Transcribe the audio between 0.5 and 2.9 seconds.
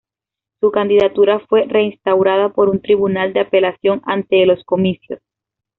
Su candidatura fue reinstaurada por un